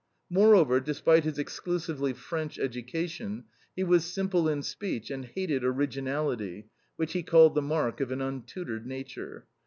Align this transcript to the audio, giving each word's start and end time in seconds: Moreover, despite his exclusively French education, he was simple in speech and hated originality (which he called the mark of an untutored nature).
Moreover, 0.31 0.79
despite 0.79 1.25
his 1.25 1.37
exclusively 1.37 2.11
French 2.11 2.57
education, 2.57 3.43
he 3.75 3.83
was 3.83 4.03
simple 4.03 4.49
in 4.49 4.63
speech 4.63 5.11
and 5.11 5.25
hated 5.25 5.63
originality 5.63 6.71
(which 6.95 7.13
he 7.13 7.21
called 7.21 7.53
the 7.53 7.61
mark 7.61 8.01
of 8.01 8.11
an 8.11 8.19
untutored 8.19 8.87
nature). 8.87 9.45